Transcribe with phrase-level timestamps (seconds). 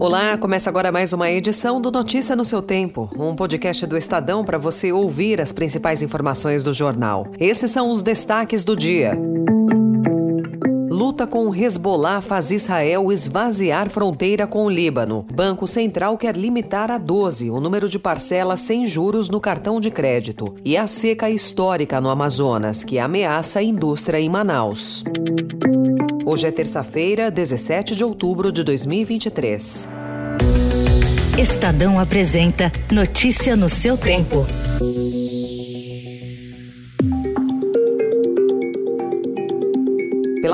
[0.00, 4.42] Olá, começa agora mais uma edição do Notícia no seu Tempo, um podcast do Estadão
[4.46, 7.26] para você ouvir as principais informações do jornal.
[7.38, 9.12] Esses são os destaques do dia.
[11.00, 15.24] Luta com Hezbollah faz Israel esvaziar fronteira com o Líbano.
[15.32, 19.90] Banco Central quer limitar a 12 o número de parcelas sem juros no cartão de
[19.90, 20.54] crédito.
[20.62, 25.02] E a seca histórica no Amazonas, que ameaça a indústria em Manaus.
[26.26, 29.88] Hoje é terça-feira, 17 de outubro de 2023.
[31.38, 34.44] Estadão apresenta Notícia no seu tempo.
[34.78, 35.39] Pela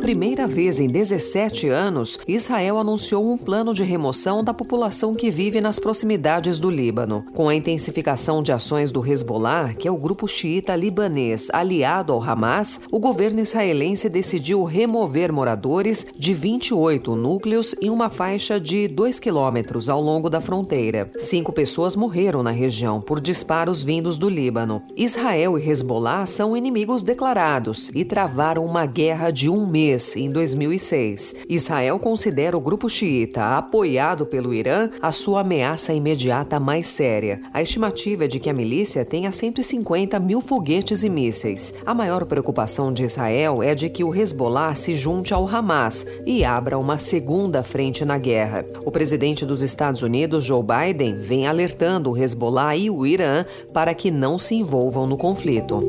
[0.00, 5.60] primeira vez em 17 anos, Israel anunciou um plano de remoção da população que vive
[5.60, 7.24] nas proximidades do Líbano.
[7.34, 12.22] Com a intensificação de ações do Hezbollah, que é o grupo xiita libanês aliado ao
[12.22, 19.20] Hamas, o governo israelense decidiu remover moradores de 28 núcleos em uma faixa de 2
[19.20, 21.10] quilômetros ao longo da fronteira.
[21.18, 24.82] Cinco pessoas morreram na região por disparos vindos do Líbano.
[24.96, 31.34] Israel e Hezbollah são inimigos declarados e travaram uma guerra de um mês em 2006.
[31.48, 37.40] Israel considera o grupo xiita, apoiado pelo Irã, a sua ameaça imediata mais séria.
[37.52, 41.74] A estimativa é de que a milícia tenha 150 mil foguetes e mísseis.
[41.84, 46.44] A maior preocupação de Israel é de que o Hezbollah se junte ao Hamas e
[46.44, 48.64] abra uma segunda frente na guerra.
[48.84, 53.94] O presidente dos Estados Unidos, Joe Biden, vem alertando o Hezbollah e o Irã para
[53.94, 55.80] que não se envolvam no conflito.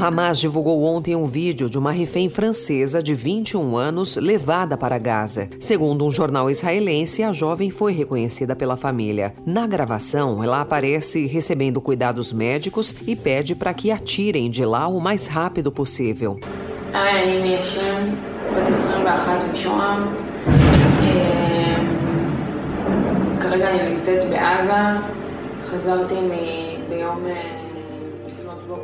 [0.00, 5.48] Hamas divulgou ontem um vídeo de uma refém francesa de 21 anos levada para Gaza.
[5.60, 9.32] Segundo um jornal israelense, a jovem foi reconhecida pela família.
[9.46, 14.88] Na gravação, ela aparece recebendo cuidados médicos e pede para que a tirem de lá
[14.88, 16.38] o mais rápido possível.
[23.40, 24.82] כרגע אני נמצאת בעזה,
[25.70, 26.14] חזרתי
[26.88, 27.24] ביום...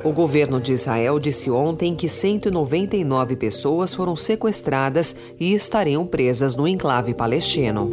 [0.04, 6.68] o governo de Israel disse ontem que 199 pessoas foram sequestradas e estariam presas no
[6.68, 7.90] enclave palestino.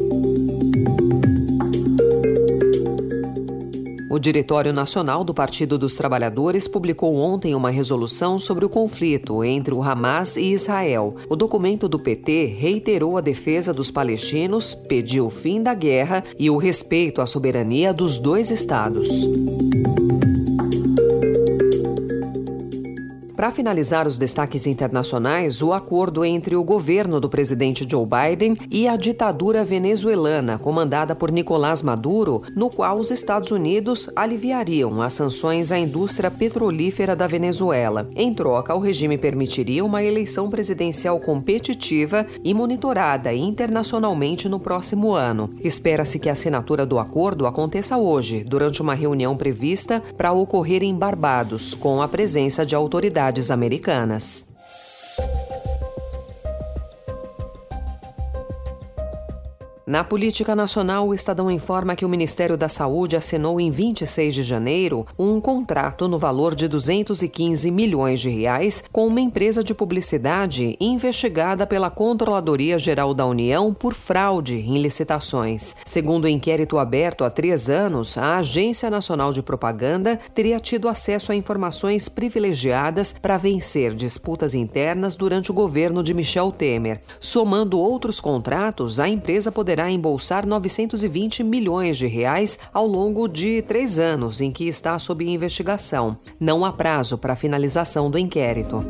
[4.15, 9.75] O Diretório Nacional do Partido dos Trabalhadores publicou ontem uma resolução sobre o conflito entre
[9.75, 11.17] o Hamas e Israel.
[11.29, 16.49] O documento do PT reiterou a defesa dos palestinos, pediu o fim da guerra e
[16.49, 19.27] o respeito à soberania dos dois estados.
[23.45, 28.89] Para finalizar os destaques internacionais, o acordo entre o governo do presidente Joe Biden e
[28.89, 35.71] a ditadura venezuelana, comandada por Nicolás Maduro, no qual os Estados Unidos aliviariam as sanções
[35.71, 38.09] à indústria petrolífera da Venezuela.
[38.17, 45.51] Em troca, o regime permitiria uma eleição presidencial competitiva e monitorada internacionalmente no próximo ano.
[45.63, 50.95] Espera-se que a assinatura do acordo aconteça hoje, durante uma reunião prevista para ocorrer em
[50.95, 54.54] Barbados, com a presença de autoridades autoridades americanas.
[59.87, 64.43] Na política nacional, o Estadão informa que o Ministério da Saúde assinou em 26 de
[64.43, 70.75] janeiro um contrato no valor de 215 milhões de reais com uma empresa de publicidade
[70.81, 75.77] investigada pela Controladoria Geral da União por fraude em licitações.
[75.85, 81.31] Segundo o inquérito aberto há três anos, a Agência Nacional de Propaganda teria tido acesso
[81.31, 87.03] a informações privilegiadas para vencer disputas internas durante o governo de Michel Temer.
[87.21, 93.61] Somando outros contratos, a empresa poderá poderá embolsar 920 milhões de reais ao longo de
[93.63, 96.17] três anos em que está sob investigação.
[96.39, 98.85] Não há prazo para a finalização do inquérito.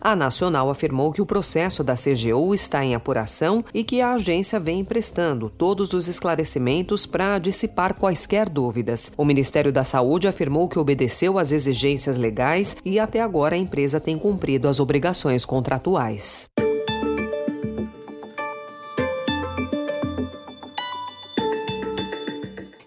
[0.00, 4.58] A Nacional afirmou que o processo da CGU está em apuração e que a agência
[4.58, 9.12] vem prestando todos os esclarecimentos para dissipar quaisquer dúvidas.
[9.16, 14.00] O Ministério da Saúde afirmou que obedeceu às exigências legais e até agora a empresa
[14.00, 16.48] tem cumprido as obrigações contratuais.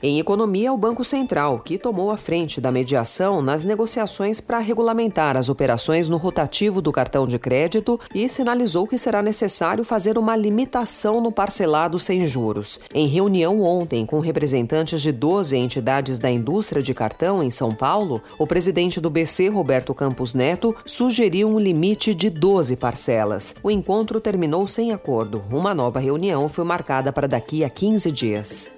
[0.01, 5.35] Em economia, o Banco Central, que tomou a frente da mediação nas negociações para regulamentar
[5.35, 10.35] as operações no rotativo do cartão de crédito e sinalizou que será necessário fazer uma
[10.35, 12.79] limitação no parcelado sem juros.
[12.93, 18.21] Em reunião ontem com representantes de 12 entidades da indústria de cartão em São Paulo,
[18.37, 23.55] o presidente do BC, Roberto Campos Neto, sugeriu um limite de 12 parcelas.
[23.63, 25.41] O encontro terminou sem acordo.
[25.49, 28.76] Uma nova reunião foi marcada para daqui a 15 dias.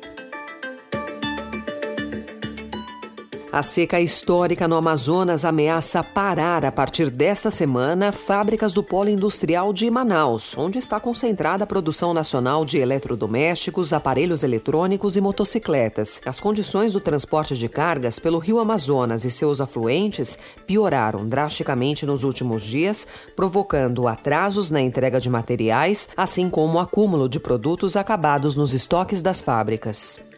[3.52, 9.74] A seca histórica no Amazonas ameaça parar a partir desta semana fábricas do polo industrial
[9.74, 16.22] de Manaus, onde está concentrada a produção nacional de eletrodomésticos, aparelhos eletrônicos e motocicletas.
[16.28, 20.38] As condições do transporte de cargas pelo rio Amazonas e seus afluentes
[20.68, 27.28] pioraram drasticamente nos últimos dias, provocando atrasos na entrega de materiais, assim como o acúmulo
[27.28, 30.29] de produtos acabados nos estoques das fábricas.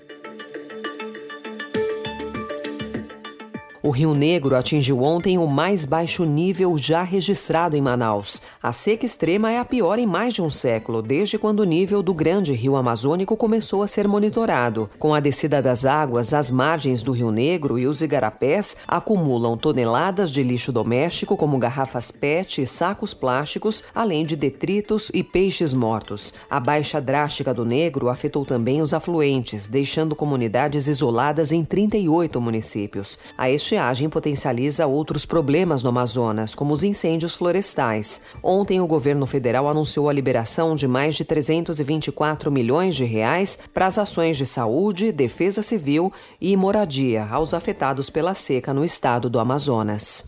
[3.83, 8.39] O Rio Negro atingiu ontem o mais baixo nível já registrado em Manaus.
[8.62, 12.04] A seca extrema é a pior em mais de um século, desde quando o nível
[12.04, 14.88] do grande rio Amazônico começou a ser monitorado.
[15.00, 20.30] Com a descida das águas, as margens do Rio Negro e os igarapés acumulam toneladas
[20.30, 26.36] de lixo doméstico, como garrafas PET e sacos plásticos, além de detritos e peixes mortos.
[26.48, 33.18] A baixa drástica do Negro afetou também os afluentes, deixando comunidades isoladas em 38 municípios.
[33.36, 38.21] A este estiagem potencializa outros problemas no Amazonas, como os incêndios florestais.
[38.44, 43.88] Ontem, o governo federal anunciou a liberação de mais de 324 milhões de reais para
[43.88, 49.39] as ações de saúde, defesa civil e moradia aos afetados pela seca no estado do
[49.39, 50.25] Amazonas.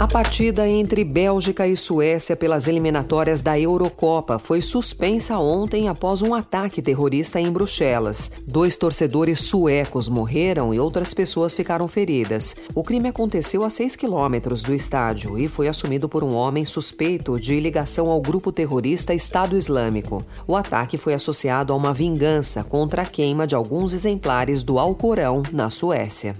[0.00, 6.32] A partida entre Bélgica e Suécia pelas eliminatórias da Eurocopa foi suspensa ontem após um
[6.32, 8.30] ataque terrorista em Bruxelas.
[8.46, 12.56] Dois torcedores suecos morreram e outras pessoas ficaram feridas.
[12.74, 17.38] O crime aconteceu a 6 quilômetros do estádio e foi assumido por um homem suspeito
[17.38, 20.24] de ligação ao grupo terrorista Estado Islâmico.
[20.46, 25.42] O ataque foi associado a uma vingança contra a queima de alguns exemplares do Alcorão
[25.52, 26.34] na Suécia.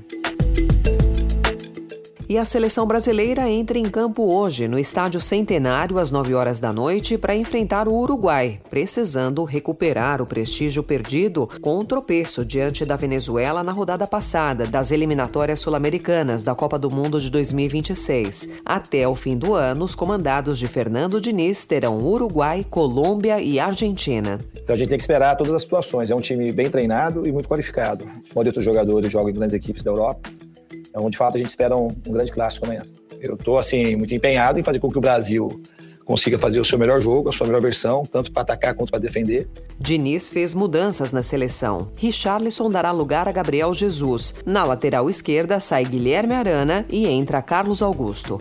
[2.31, 6.73] E a seleção brasileira entra em campo hoje, no Estádio Centenário, às 9 horas da
[6.73, 12.85] noite, para enfrentar o Uruguai, precisando recuperar o prestígio perdido com o um tropeço diante
[12.85, 18.49] da Venezuela na rodada passada das eliminatórias sul-americanas da Copa do Mundo de 2026.
[18.65, 24.39] Até o fim do ano, os comandados de Fernando Diniz terão Uruguai, Colômbia e Argentina.
[24.55, 26.13] Então a gente tem que esperar todas as situações.
[26.13, 28.05] É um time bem treinado e muito qualificado.
[28.33, 30.31] Muitos dos jogadores jogam em grandes equipes da Europa.
[30.91, 32.83] Então, de fato, a gente espera um, um grande clássico amanhã.
[33.21, 35.61] Eu estou, assim, muito empenhado em fazer com que o Brasil
[36.05, 38.99] consiga fazer o seu melhor jogo, a sua melhor versão, tanto para atacar quanto para
[38.99, 39.49] defender.
[39.79, 41.93] Diniz fez mudanças na seleção.
[41.97, 44.35] Richarlison dará lugar a Gabriel Jesus.
[44.45, 48.41] Na lateral esquerda sai Guilherme Arana e entra Carlos Augusto.